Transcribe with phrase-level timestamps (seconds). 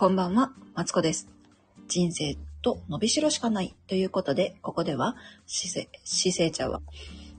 [0.00, 1.28] こんばんは、マツコです。
[1.86, 5.14] 人生と伸びしろしかないということで、ここでは、
[5.46, 6.80] 姿勢、姿勢ちゃうわ。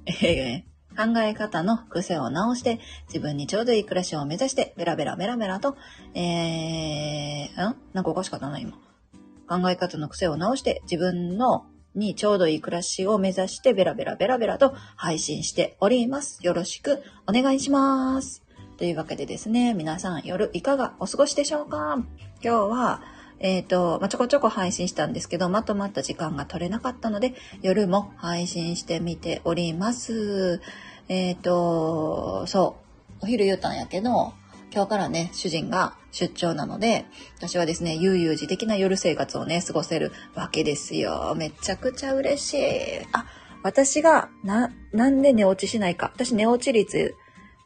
[0.05, 5.75] えー、考え方の癖を直して、自分にちょうどいい暮らしを目指して、ベラベラベラベラと、
[6.13, 7.75] えー、ん？
[7.93, 8.73] なんかおかしかったな、今。
[9.49, 11.65] 考え方の癖を直して、自分の
[11.95, 16.37] にちょうどいい暮らしを目指して、ベラベラベラベラと配信しております。
[16.45, 18.40] よろしくお願いします。
[18.81, 22.03] というわけでですね、皆さん夜いかがお過ごしでしょうか？
[22.43, 23.03] 今日は、
[23.37, 30.61] えっ、ー、と、まあ、ちょこちょこ配信したんですけど、まとまった時間が取れなかったので、夜も配信してみております。
[31.09, 32.77] えっ、ー、と、そ
[33.21, 34.33] う、お昼言うたんやけど、
[34.73, 37.05] 今日からね、主人が出張なので、
[37.37, 41.35] 私はですね、悠々自適な夜生活をね、過ごせるわけですよ。
[41.37, 42.59] めちゃくちゃ嬉しい。
[43.11, 43.27] あ、
[43.61, 46.09] 私が、な、なんで寝落ちしないか。
[46.15, 47.15] 私寝落ち率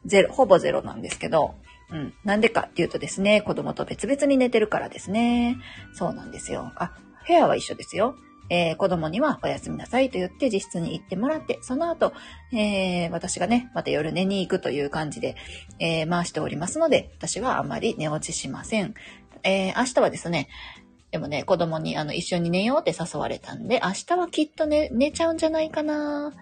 [0.06, 1.54] ゼロ、ほぼゼロなんですけど、
[1.90, 2.14] うん。
[2.24, 5.58] なんでかっていうとですね、子供と別々に寝てるからですね。
[5.94, 6.72] そうなんですよ。
[6.76, 6.92] あ、
[7.26, 8.16] 部屋は一緒ですよ。
[8.48, 12.12] えー、子供にはおやすみなさいと言って自室に行ってもらって、その後、
[12.52, 15.36] えー、私がね、また夜寝に行くという感じで、
[15.80, 18.94] えー、回しておりますので、私はあまり寝落ちしません。
[19.42, 20.48] え明日はですね、
[21.12, 26.32] でもね、子供にあの一緒に寝ようって誘われたんで、明日はきっと寝、寝ちゃうんじゃないかな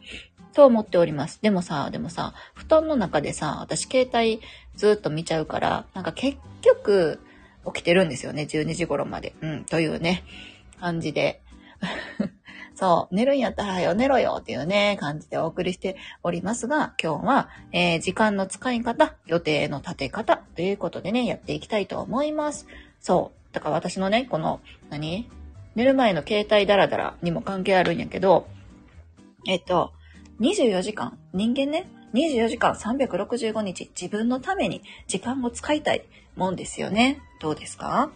[0.54, 1.40] と思っております。
[1.42, 4.40] でもさ、でもさ、布団の中でさ、私携帯
[4.76, 7.20] ずっと見ちゃうから、なんか結局
[7.66, 8.42] 起きてるんですよね。
[8.42, 9.34] 12時頃まで。
[9.40, 10.24] うん、というね、
[10.80, 11.42] 感じで。
[12.76, 22.66] そう、寝るんやったらよ、寝ろよっていうね、感じでお送りしておりますが、今日は、えー、時間の使い方、予定の立て方ということでね、やっていきたいと思います。
[23.00, 23.54] そう。
[23.54, 24.60] だから私のね、この、
[24.90, 25.30] 何？
[25.76, 28.46] 寝る前の携帯ダラダラにも関係あるんやけど、
[29.46, 29.92] えっと、
[30.40, 36.04] 24時間、人間ね、24時間365日自分のために時間を使いたい
[36.36, 37.20] もんですよね。
[37.40, 38.10] どうですか、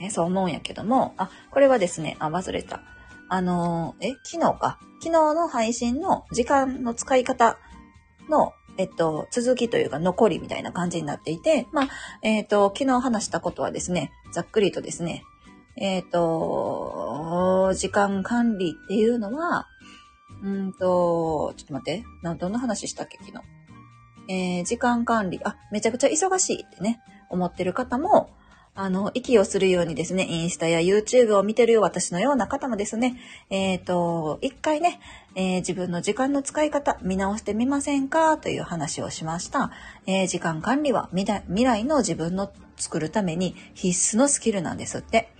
[0.00, 2.82] ね、そう思うんやけども、あ、これはですね、あ、忘れた。
[3.28, 4.78] あのー、え、昨日か。
[5.00, 7.58] 昨日の配信の時間の使い方
[8.28, 11.88] の、えっと、続きというか残りみたいな感じになっていて、まあ、
[12.22, 15.22] えっと、昨日話したことはですね、ざっくりとですね、
[15.76, 19.68] えっと、時間管理っていうのは、
[20.42, 22.04] うんと、ちょっと待って。
[22.22, 23.38] な、どんな話したっけ、昨日？
[24.28, 28.30] えー、時間管理、あ、めちゃくちゃ忙しいってね、思ってる方も、
[28.76, 33.16] あの、息をするようにですね、インスタや YouTube を見てるよ、私のような方もですね、
[33.50, 35.00] えっ、ー、と、一回ね、
[35.34, 38.38] えー、自分の時間の使い方見直してみませんか？
[38.38, 39.72] という話をしました。
[40.06, 45.32] えー、時間管理は未来の自分の作るために必須のスキルなんですって。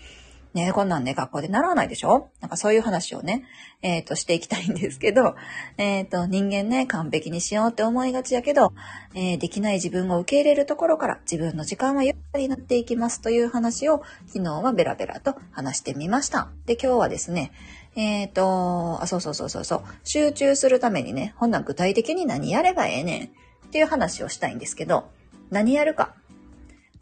[0.52, 2.30] ねこんなんね、学校で習わないでしょ？
[2.40, 3.44] なんかそういう話をね、
[3.82, 5.36] えっ、ー、と、していきたいんですけど、
[5.78, 8.72] えっ、ー、と、人間ね、完璧にしようって思いがちやけど、
[9.14, 16.50] えー、できない自分を受け入れるところから自分の時間はゆったりになっていきますという話を昨日はベラベラと話してみました。
[16.66, 17.52] で、今日はですね、
[17.94, 23.28] えっ、と、あ、そうそうそうそうそう、集中するためにね、ほんな具体的に何やればええねんっ
[23.70, 25.10] ていう話をしたいんですけど、
[25.50, 26.14] 何やるか。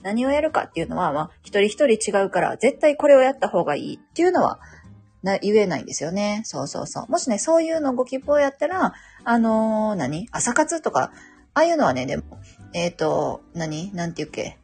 [0.03, 4.60] 何をやるかっていうのは、まあ、一人一人違うから、絶対これをやった方がいいっていうのは、
[5.22, 6.42] な、言えないんですよね。
[6.44, 7.10] そうそうそう。
[7.10, 8.94] もしね、そういうのご希望やったら、
[9.25, 10.28] あのー、何？
[10.31, 11.10] 朝活とか、
[11.54, 12.22] ああいうのはね、でも、
[12.72, 13.92] えっ、ー、と、何？
[13.94, 14.58] なんて言うっけ？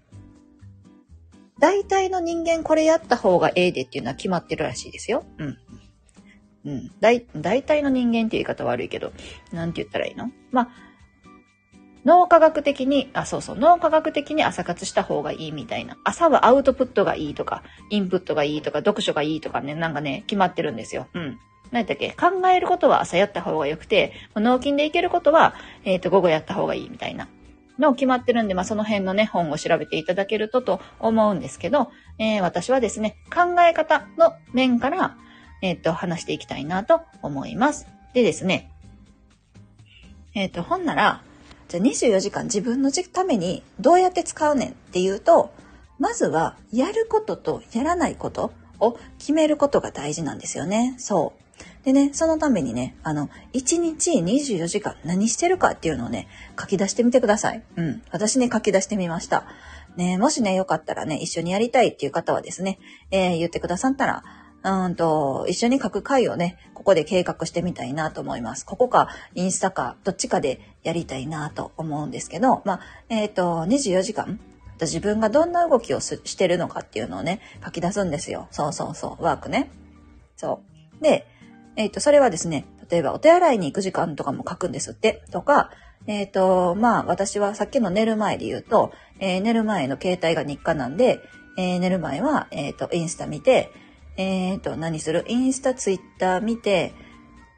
[1.58, 5.24] 大体の人間これやった方がええでっていうのは決まってるらしいですよ。
[5.38, 5.58] うん。
[6.66, 6.92] うん。
[7.00, 9.12] 大、大体の人間って言い方悪いけど、
[9.52, 10.30] なんて言ったらいいの？
[10.52, 10.68] まあ、
[12.04, 15.96] 脳科学的に、あ、そうそう、脳科学的に朝活した方がいいみたいな。
[16.04, 21.08] 朝はアウトプットがいいとか、インプットがいいとか、読書がいいとかね、なんかね、決まってるんですよ。
[21.14, 21.38] うん。
[21.70, 22.10] 何だっけ？
[22.10, 25.54] 考えることは朝やった方が良くて、脳筋でいけることは、
[25.84, 27.28] えっ、ー、と、午後やった方がいいみたいな。
[27.78, 35.16] の決まってるんで、まあ、その辺のね、本を調べていただけるとと思うんですけど、えー、私はですね、考え方の面から、
[35.62, 37.88] えっ、ー、と、話していきたいなと思います。
[38.12, 38.70] でですね、
[40.34, 41.22] えっ、と、本なら、
[41.74, 45.52] じゃあ24時間自分のためにどうやって使うねんっていうと、
[45.98, 50.94] まずはやることとやらないことを決めることが大事なんですよね。
[50.98, 51.84] そう。
[51.84, 56.28] でね、そのためにね、あの、1日24時間何してるかっていうのをね、
[56.58, 57.62] 書き出してみてください。
[57.74, 58.02] うん。
[58.12, 59.44] 私ね、書き出してみました。
[59.96, 62.78] ね、もしね、よかったらね、一緒にやりたいっていう方はですね、
[63.10, 64.22] えー、言ってくださったら、
[64.64, 68.64] うんと、一緒に書く会をね、ここで計画してみたいなと思います。
[68.64, 72.80] ここか、インスタか、どっちかでやりたいなと思うんですけど、まあ、
[73.10, 74.40] えっ、ー、と、24時間、
[74.80, 78.48] 自分がどんな動きをしてるのかっていうのをね、書き出すんですよ。
[78.50, 79.70] そうそうそう、ワークね。
[80.36, 80.62] そ
[81.00, 81.04] う。
[81.04, 81.26] で、
[81.76, 85.70] えっ、ー、と、それはですね、例えばお手洗いに行く時間とかも書くんですって、とか、
[86.06, 91.20] えっ、ー、と、まあ、私はさっきの寝る前で言うと、えー、寝る前の携帯が日課なんで、
[91.56, 93.70] え、寝る前は、えっ、と、インスタ見て、
[94.16, 95.24] えっ、ー、と、何する？
[95.28, 96.94] インスタ、ツイッター見て、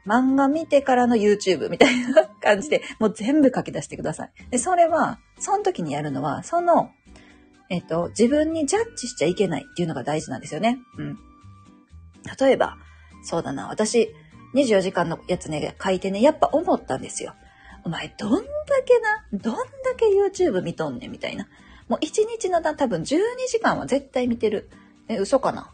[0.05, 4.31] 漫画見てからの YouTube みたいな 感じで、もう全部書き出してください。
[4.49, 6.91] で、それは、その時にやるのは、その、
[7.69, 10.79] えっ、と、自分にジャッジしちゃいけないっていうのが大事なんですよね。
[10.97, 11.17] うん。
[12.39, 12.77] 例えば、
[13.23, 14.13] そうだな、私、
[14.55, 17.35] 24時間のやつね、書いてね、やっぱ思ったんですよ。
[17.83, 18.41] お前、どんだ
[18.85, 19.61] けな、どんだ
[19.97, 21.47] け YouTube 見とんねん、みたいな。
[21.89, 23.19] もう1日の多分12
[23.49, 24.69] 時間は絶対見てる。
[25.07, 25.71] え、嘘かな？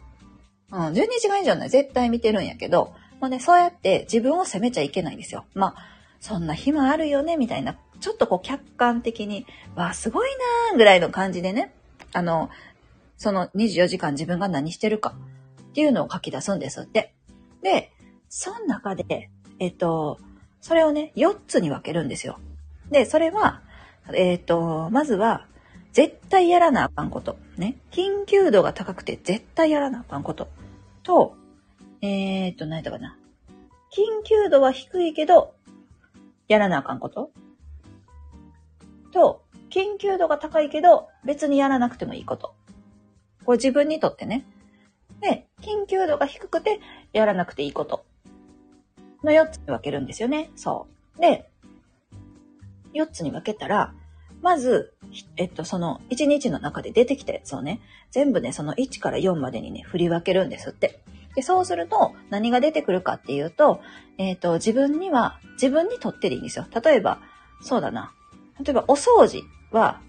[0.74, 5.44] うん、12時間以上ね、絶対見てるんやけど、もうね、そうやって自分を責めちゃいけないんですよ。
[5.54, 5.76] まあ、
[6.20, 10.30] そんな暇あるよね、みたいな、ちょっとこう客観的に、わあ、すごい
[10.70, 11.72] なーぐらいの感じでね、
[12.12, 12.50] あの、
[13.16, 15.14] その24時間自分が何してるか
[15.62, 17.14] っていうのを書き出すんですって。
[17.62, 17.92] で、
[18.28, 19.30] その中で、
[19.60, 20.18] えっと、
[20.60, 22.40] それをね、4つに分けるんですよ。
[22.90, 23.62] で、それは、
[24.12, 25.46] えっと、まずは、
[25.92, 27.36] 絶対やらなあかんこと。
[27.56, 27.76] ね。
[27.92, 30.48] 緊急度が高くて絶対やらなあかんこと。
[31.04, 31.36] と、
[32.02, 33.16] えー、っと、何やったかな。
[33.92, 35.54] 緊急度は低いけど、
[36.48, 37.30] やらなあかんこと。
[39.12, 42.54] と、緊急度が高いけど、別にやらなくてもいいこと。
[43.44, 44.44] これ自分にとってね。
[45.20, 46.80] で、緊急度が低くて、
[47.12, 48.04] やらなくていいこと。
[49.22, 50.50] の4つに分けるんですよね。
[50.56, 50.86] そ
[51.16, 51.20] う。
[51.20, 51.48] で、
[52.94, 53.94] 4つに分けたら、
[54.44, 54.92] まず、
[55.38, 57.80] えっと、その1日の中で出てきたやつをね、
[58.10, 61.00] 全部ね、その1から4までにね、振り分けるんですって。
[61.34, 63.80] で、そうすると、何が出てくるかっていうと、
[64.18, 66.66] えっ、と、自分には、自分にとってでいいんですよ。
[66.84, 67.20] 例えば、
[67.62, 68.12] そうだな。
[68.62, 70.02] 例えば、お掃除は、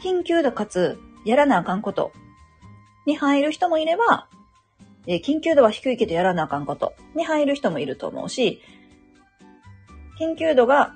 [0.00, 0.96] 緊急度かつ、
[1.26, 2.12] やらなあかんこと
[3.06, 4.28] に入る人もいれば、
[5.08, 8.62] えー、緊急度は低いけどやらなあかんことに入る人もいると思うし、
[10.20, 10.94] 緊急度が、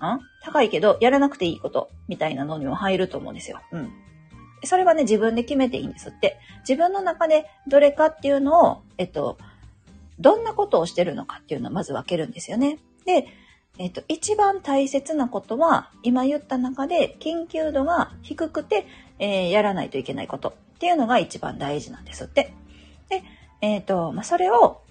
[0.00, 3.60] ん高いけどやらなくていいことみたいなのにも入ると思うんですよ。
[3.72, 3.92] うん。
[4.64, 6.38] それはね、自分で決めていいんですって。
[6.60, 9.38] 自分の中でどれかっていうのを、えっと、
[10.18, 12.78] どんなことをしてるのかっていうのをまず分けるんですよね。
[13.04, 13.28] で、
[13.78, 18.86] えっと、一番大切なことは、今言った中で緊急度が低くて、
[19.20, 22.52] えー、やらないといけないことっていうのが一番大事なんですって。
[23.08, 23.22] で、
[23.60, 24.82] えっ、ー、と、まあ、それを、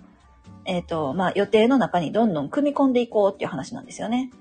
[0.66, 4.32] えっ、ー、と、まあ、予定の中にどんどん組み込んでいこうっていう話なんですよね。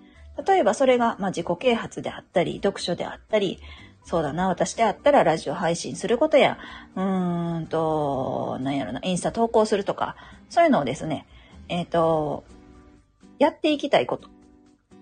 [0.44, 3.60] 例えばそれが、まあ、自己啓発であったり、読書であったり、
[4.04, 6.58] そうだな、私であったらラジオ配信することや、
[6.94, 10.16] うーんと、なんやろな、インスタ投稿するとか、
[10.48, 11.26] そういうのをですね、
[11.68, 12.44] えっ、ー、と、
[13.38, 14.28] やっていきたいこと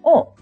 [0.02, 0.34] を、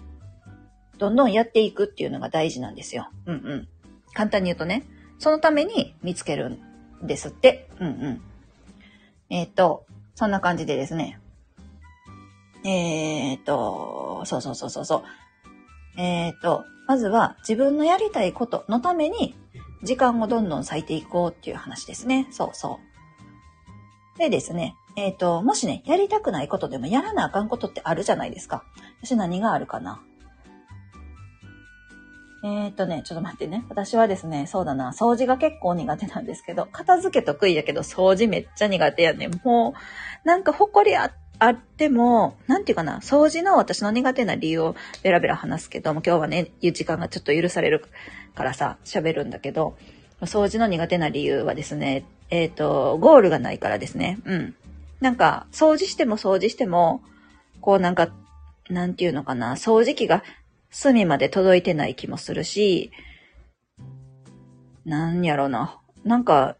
[0.97, 3.09] どんどんやっていくっていうのが大事なんですよ。
[3.25, 3.67] うんうん。
[4.13, 4.83] 簡単に言うとね、
[5.19, 6.59] そのために見つけるん
[7.01, 7.67] ですって。
[7.79, 8.21] うんうん。
[9.29, 9.85] えっ、ー、と、
[10.15, 11.19] そんな感じでですね。
[12.65, 15.03] えっ、ー、と、そうそうそうそうそう。
[15.99, 19.35] えっ、ー、と、まずは自分のやりたいことのために
[19.83, 22.27] 時間をどんどん割いていこうっていう話ですね。
[22.31, 22.79] そうそ
[24.15, 24.19] う。
[24.19, 28.63] でですね、えっ、ー、と、もしね、やりたくないことでもやらなあかんことってあるじゃないですか。
[29.01, 30.01] 私何があるかな？
[32.45, 33.65] えっ、ー、とね、ちょっと待ってね。
[33.69, 39.29] 私はですね、そうだな、掃除が結構苦手なんですけど、片付け得意やけど、掃除めっちゃ苦手やね。
[39.43, 39.73] も
[40.25, 47.85] う、なんか埃あってあっても、なんていうかな、掃除の私の苦手な理由をベラベラ話すけども、今日はね、言う時間がちょっと許される
[48.35, 49.75] からさ、喋るんだけど、
[50.21, 54.19] 掃除の苦手な理由はですね、えっ、ー、と、ゴールがないからですね。
[54.25, 54.55] うん。
[55.01, 57.01] なんか、掃除しても掃除しても、
[57.61, 58.09] こうなんか、
[58.69, 60.23] なんていうのかな、掃除機が
[60.69, 62.91] 隅まで届いてない気もするし、
[64.85, 65.79] なんやろな。
[66.03, 66.57] なんか、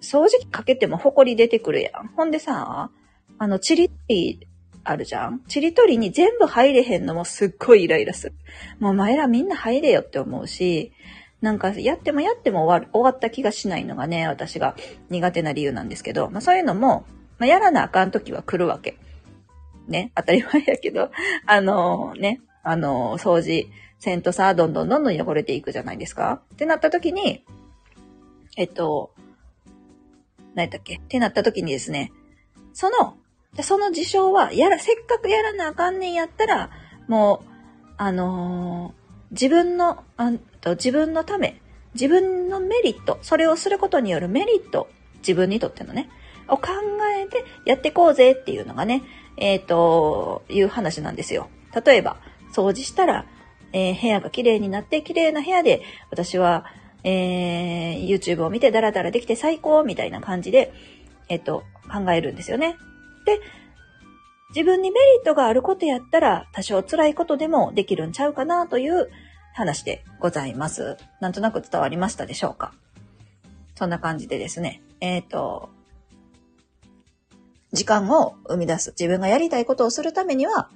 [0.00, 2.08] 掃除機かけても埃出てくるやん。
[2.08, 2.90] ほんでさ、
[3.38, 4.46] あの、チリ取り
[4.84, 5.40] あるじゃん？
[5.48, 8.34] チリ取りに全部入れへんのもすっごいイライラする。
[8.78, 10.92] もう前らみんな入れよって思うし、
[11.40, 14.74] なんかやってもやっても終わる終わった気がしないのがね、私が
[15.10, 17.04] 苦手な理由なんですけど、まあそういうのも、
[17.38, 18.96] まあやらなあかん時は来るわけ。
[19.88, 21.10] ね、当たり前やけど、
[21.46, 26.42] あのー、ね、あの、掃除せんとさ、どんどんどんどん汚れていくじゃないですか？
[26.54, 27.44] ってなった時に、
[28.56, 29.12] えっと、
[30.54, 30.96] 何やったっけ？
[30.96, 32.12] ってなった時にですね、
[32.72, 33.16] その、
[33.62, 36.70] その事象は、やら、せっかくやらなあかんねんやったら、
[37.08, 37.48] もう、
[37.96, 41.60] あのー、自分の、あと自分のため、
[41.94, 46.08] 自分のメリット、それをすることによるメリット、自分にとってのね、
[46.48, 46.68] を考
[47.20, 49.02] えてやってこうぜっていうのがね、
[49.36, 51.48] えっ、ー、と、いう話なんですよ。
[51.84, 52.18] 例えば、
[52.52, 53.26] 掃除したら、
[53.72, 56.66] えー、部屋が綺麗になって、綺麗な部屋で、私は、
[57.04, 60.72] えー、YouTube を見てダラダラできて最高みたいな感じで、
[61.28, 62.76] えっ、と、考えるんですよね。
[63.26, 63.40] で、
[64.50, 69.10] 自分にメリットがあることやったら、多少辛いことでもできるんちゃうかなという
[69.52, 70.96] 話でございます。
[71.20, 72.72] なんとなく伝わりましたでしょうか？
[73.74, 75.68] そんな感じでですね、えっ、ー、と、
[77.72, 78.90] 時間を生み出す。
[78.90, 80.70] 自分がやりたいことをするためには、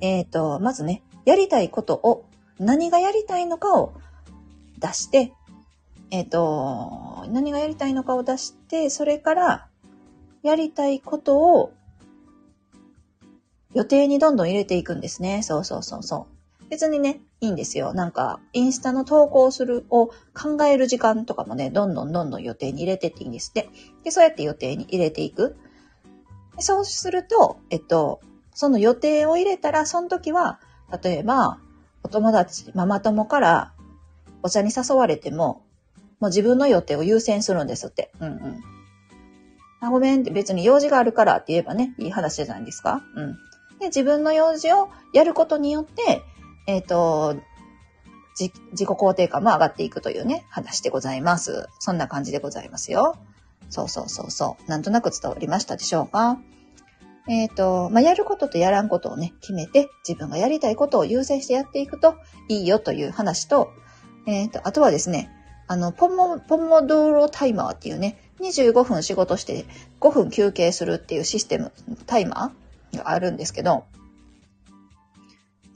[0.00, 2.24] えっ、ー、と、まずね、やりたいことを、
[2.58, 3.92] 何がやりたいのかを
[4.78, 5.32] 出して、
[6.10, 9.69] えっ、ー、と、何がやりたいのかを出して、それから、
[10.42, 11.72] やりたいことを
[13.74, 15.42] 予定にどんどん入れていくんですね。
[15.42, 16.64] そうそうそうそう。
[16.70, 17.92] 別にね、いいんですよ。
[17.92, 23.68] なんか、インスタの投稿するを考える時間とかもね、どんどんどんどん予定に入れてっていいんですって。
[24.04, 25.56] で、そうやって予定に入れていく。
[26.58, 28.20] そうすると、えっと、
[28.54, 30.60] その予定を入れたら、その時は、
[31.02, 31.58] 例えば、
[32.02, 33.72] お友達、ママ友から
[34.42, 35.64] お茶に誘われても、
[36.20, 38.12] もう自分の予定を優先するんですって。
[38.20, 38.79] うんうん。
[39.80, 43.02] あ、ごめんって別に用事があるからって言えばね、いい話じゃないですか？
[43.16, 43.32] うん。
[43.78, 46.22] で、自分の用事をやることによって、
[46.66, 47.36] えっ、ー、と、
[48.38, 48.52] 自己
[48.84, 51.68] 肯定感も上がっていくというね、話でございます。
[51.78, 53.16] そんな感じでございますよ。
[53.68, 54.70] そうそうそうそう。
[54.70, 56.38] なんとなく伝わりましたでしょうか？
[57.28, 62.16] えっ、ー、と、まあ、やることとやらんことをね、決めて、自分がやりたいことを優先してやっていくと
[62.48, 63.70] いいよという話と、
[64.26, 65.30] えっ、ー、と、あとはですね、
[65.68, 69.64] あの、ポモ、ポモドーロタイマーっていうね、25分仕事して
[70.00, 71.72] 5分休憩するっていうシステム、
[72.06, 73.84] タイマーがあるんですけど、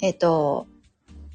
[0.00, 0.66] えっ、と、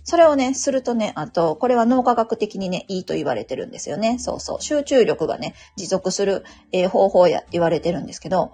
[0.04, 4.18] それをね、するとね、あと、これは脳科学的にね、いいと言われてるんですよね。
[4.18, 4.62] そうそう。
[4.62, 8.52] 集中力がね、持続する、え、方法やって言われてるんですけど、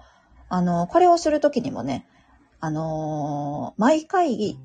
[0.50, 2.06] あの、これをするときにもね、
[2.60, 4.58] あのー、毎回、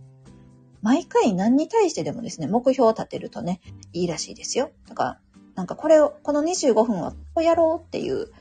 [0.81, 3.61] 毎回何に対してでもですね、目標を立てるとね、
[3.93, 4.71] いいらしいですよ。
[4.89, 5.19] だから、
[5.55, 7.01] なんかこれを、この25分
[7.35, 8.31] をやろうっていう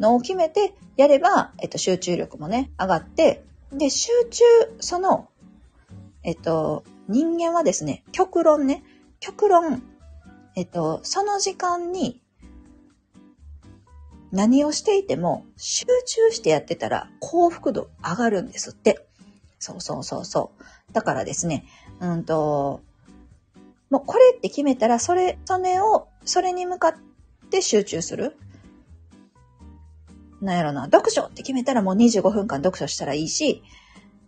[0.00, 4.44] のを決めてやれば、えっと、集中力もね、上がって、で、集中、
[4.80, 5.28] その、
[6.22, 8.84] えっと、人間はですね、極論ね、
[9.20, 9.82] 極論、
[10.54, 12.20] えっと、その時間に
[14.30, 19.06] 何をしていても集中してやってたら幸福度上がるんですって。
[19.58, 20.92] そうそうそうそう。
[20.92, 21.64] だからですね、
[22.00, 22.80] うんと、
[23.92, 26.94] もうこれって決めたら、それ、それを、それに向かっ
[27.50, 28.38] て集中する？
[30.40, 33.62] なんやろな、読書って決めたらもう25分間読書したらいいし、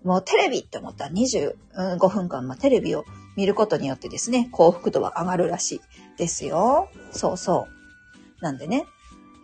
[0.03, 3.07] もうテレビって思ったら25分間、まあ、テレビを
[3.37, 5.81] 見ることによってですね、幸福度は上がるらしい
[6.19, 6.91] ですよ。
[7.11, 7.67] そうそ
[8.41, 8.45] う。
[8.45, 8.85] なんでね、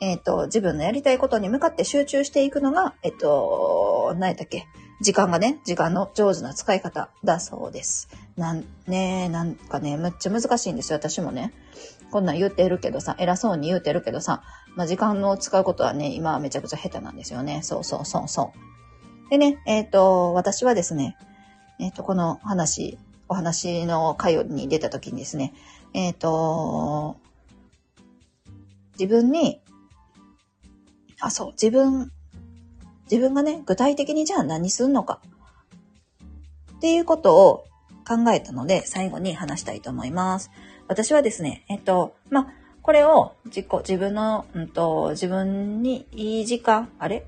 [0.03, 4.67] えっ、ー、と、自分のやりたいことに向かって集中していくのが、えっ、と、何やったっけ？
[5.01, 8.09] 時間がね、時間の上手な使い方だそうです。
[8.37, 11.53] なんね、なんかね、むっちゃ難しいんですよ、私もね。
[12.11, 14.43] こんなん言ってるけどさ、偉そうに言うてるけどさ、
[14.77, 17.63] まあ、時間を使うことはね、今はめちゃくちゃ下手なんですよね。
[17.63, 18.53] そうそうそうそ
[19.27, 19.31] う。
[19.31, 21.17] でね、えっ、ー、と、私はですね、
[21.79, 25.55] えっ、ー、と、この話、お話の会に出た時にですね、
[25.95, 27.17] えっ、ー、と、
[28.99, 29.63] 自分に、
[31.21, 32.13] あ、そう、自分
[33.11, 35.21] 自分がね、具体的にじゃあ何すんのか
[36.77, 37.65] っていうことを
[38.07, 40.51] 考えたので、最後に話したいと思います。
[40.89, 42.53] 私はですね、えっと、ま、
[42.83, 47.27] これを自己、自分の、うんと、自分にいい時間、あれ？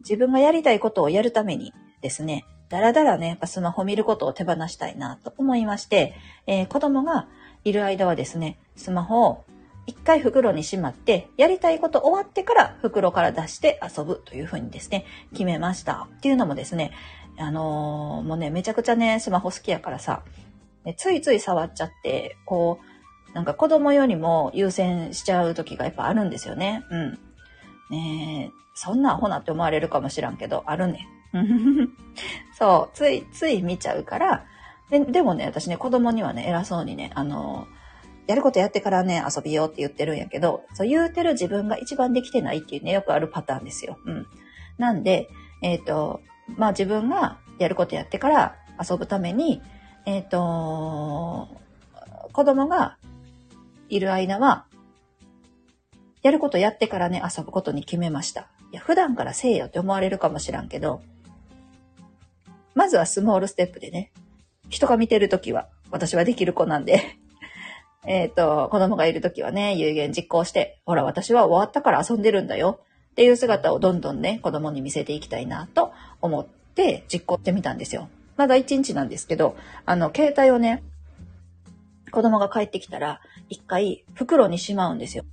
[0.00, 6.14] 自分がやりたいことをやるためにですね、だらだらね、やっぱスマホ見ることを手放したいなと思いまして、
[6.46, 7.28] えー、子供が
[7.64, 9.44] いる間はですね、スマホを
[9.86, 16.08] 一回袋にしまって、やりたいこと終わってから袋から出して遊ぶというふうにですね、決めました。
[16.18, 16.92] っていうのもですね、
[17.38, 20.22] あのー、もうね、めちゃくちゃね、スマホ好きやからさ、
[20.84, 22.78] ね、ついつい触っちゃって、こ
[23.30, 26.84] う、なんか子供よりも優先しちゃう時がやっぱあるんですよね。
[26.90, 27.18] うん。
[27.90, 31.08] ねそんなアホなって思われるかもしらんけど、あるね。
[32.58, 34.44] そう、ついつい見ちゃうから、
[34.90, 37.81] ででもね、私ね、子供にはね、偉そうにね、あのー
[38.26, 43.98] やることやってからね、遊びようって言ってるんやけど、そう言うてる自分が一番できてないっていうね、よくあるパターンですよ。
[44.04, 44.26] うん。
[44.78, 45.28] なんで、
[45.60, 46.20] えっ、ー、と、
[46.56, 49.60] まあ自分がやることやってから遊ぶために、
[50.06, 51.48] えっ、ー、と、
[52.32, 52.96] 子供が
[53.88, 54.66] いる間は、
[56.22, 58.48] やることやってからね、遊ぶことに決めました。
[58.72, 61.02] いや、普段からせえよって思われるかもしらんけど、
[62.74, 64.12] まずはスモールステップでね、
[64.70, 67.18] 人が見てるときは、私はできる子なんで
[68.06, 72.80] えっ、ー、と、子供がいるときはね、有言実行して、ほら、私は終わったから遊んでるんだよ
[73.12, 78.08] っていう姿をどんどんね、子供に見せていきたいなと思って実行してみたんですよ。
[78.36, 79.56] まだ1日なんですけど、
[79.86, 80.82] あの、携帯をね、
[82.10, 85.24] 子供が帰ってきたら、一回袋にしまうんですよ。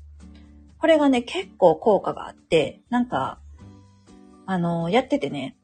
[0.77, 3.39] これがね、結構効果があって、なんか、
[4.45, 5.55] あの、やっててね、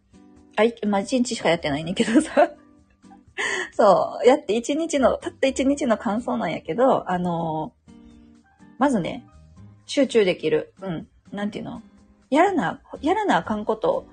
[0.58, 2.52] あ、まあ、1日しかやってないねんけどさ、
[3.74, 7.74] そう、やって一日の、たった一日の感想なんやけど、あの、
[8.78, 9.26] まずね、
[9.86, 10.74] 集中できる。
[10.82, 11.08] うん。
[11.32, 11.82] なんていうの？
[12.30, 14.06] やらな、やらなあかんこと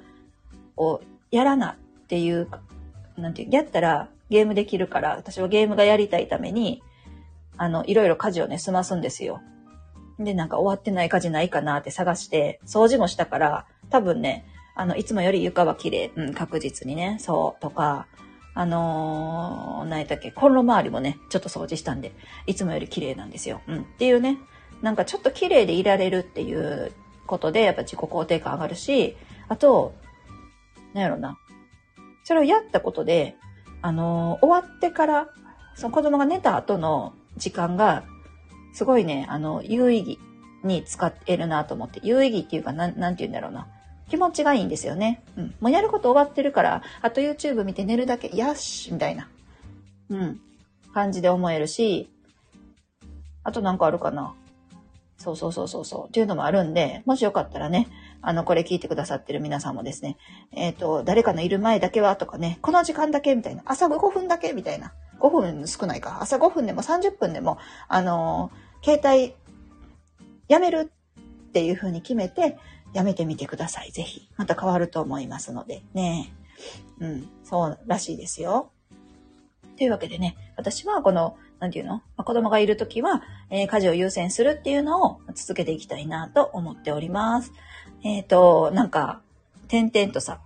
[0.76, 1.00] を
[1.30, 2.48] やらなっていう、
[3.16, 6.82] なんていう、やったらゲームできるから、私はゲームがやりたいために、
[7.56, 9.40] あの、いろいろ家事をね、済ますんですよ。
[10.18, 16.10] で、なんか終わってない家事ないかなって探して、掃除もしたから、多分ね、あの、いつもより床は綺麗。
[16.16, 17.16] うん、確実にね。
[17.20, 18.06] そう、とか、
[18.54, 22.12] あのー、何やったっけ、コンロ周りもね、ちょっと掃除したんで、
[22.46, 23.62] いつもより綺麗なんですよ。
[23.66, 23.78] うん。
[23.80, 24.38] っていうね、
[24.82, 26.92] なんかちょっと綺麗でいられるっていう
[27.26, 29.16] ことで、やっぱ自己肯定感上がるし、
[29.48, 29.94] あと、
[30.92, 31.38] なんやろな。
[32.24, 33.36] それをやったことで、
[33.80, 35.28] あのー、終わってから、
[35.74, 38.04] その子供が寝た後の時間が、
[38.74, 40.18] すごいね、あの、有意義
[40.62, 43.66] に使えるなと思って、有意義っていうか、なん、なんて言うんだろうな。
[44.08, 45.22] 気持ちがいいんですよね。
[45.36, 45.54] うん。
[45.60, 49.28] もうやること終わってるから、あと YouTube 見て寝るだけ、よしみたいな。
[50.10, 50.40] うん。
[50.92, 52.10] 感じで思えるし、
[53.44, 54.34] あとなんかあるかな。
[55.16, 56.08] そうそうそうそうそう。
[56.08, 57.88] っていうのもあるんで、もしよかったらね、
[58.22, 60.16] あの、これ聞いてくださってる皆さんもですね、
[60.50, 69.34] えっ、ー、と、誰かのいる前だけはとかね、この時間だけみたいな、朝5分だけみたいな、5分少ないか、朝5分でも30分でも、あのー、携帯
[70.48, 70.90] やめる
[71.48, 72.58] っていう風に決めて、
[72.92, 73.90] やめてみてください。
[73.90, 74.28] ぜひ。
[74.36, 76.32] また変わると思いますので、ね。
[77.00, 78.70] うん、そうらしいですよ。
[79.76, 87.52] というわけでね、私はこの、なんていうの、子供がいるときは、えー、家事を優先するっていうのを続けていきたいなと思っております。
[88.04, 89.20] えっ、ー、と、なんか、
[89.68, 90.40] 点々とさ、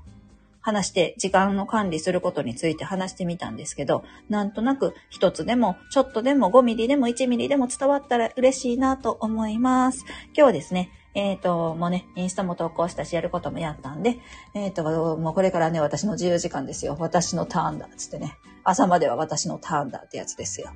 [0.61, 10.05] 話して、時間の管理することについて話してみたんですけど、なんとなく一つでも、ちょっとでも5ミリでも1ミリでも伝わったら嬉しいなと思います。
[10.29, 14.19] 今日はですね、えっ、ー、と、もうね、インスタも投稿したし、やることもやったんで、
[14.53, 16.95] えっ、ー、と、もうこれからね、私の自由時間ですよ。
[17.01, 18.37] 私のターンだ、つってね。
[18.65, 20.71] 朝までは私のターンだってやつですよ。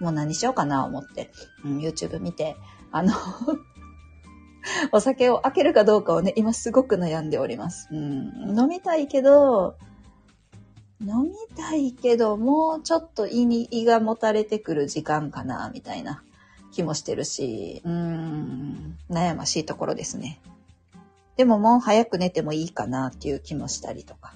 [0.00, 1.30] もう何しようかな、思って、
[1.64, 2.56] うん、YouTube 見て、
[2.90, 3.12] あの
[4.90, 7.88] お酒を開けるかどうかをね、今すごく悩んでおります。
[7.92, 9.76] うん、飲みたいけど、
[11.00, 16.24] 飲みたいけど、もうちょっと胃に胃がもたれてくる時間かな、みたいな
[16.74, 20.40] 気もしてるし、うーん、悩ましいところですね。
[21.36, 24.34] でももう早く寝てもいいかなっていう気もしたりとか。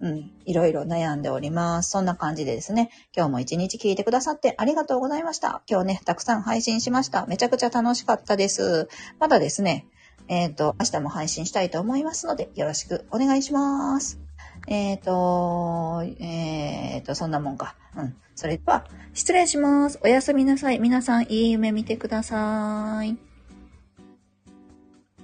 [0.00, 1.90] うん、いろいろ悩んでおります。
[1.90, 5.62] そんな感じでですね、今日も一日聞いてくださってありがとうございました。
[5.68, 7.24] 今日ね、たくさん配信しました。
[7.26, 8.88] めちゃくちゃ楽しかったです。
[9.20, 9.86] まだですね、
[10.26, 14.18] えっ、ー、と、明日も配信したいと思いますので、よろしくお願いします。
[14.66, 17.76] えっ、ー、と、えっ、ー、と、そんなもんか。
[17.96, 18.16] うん。
[18.42, 20.00] それでは、失礼します。
[20.02, 20.80] おやすみなさい。
[20.80, 23.31] 皆さん、いい夢見てください。